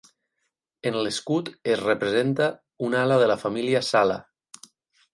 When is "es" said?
1.75-1.79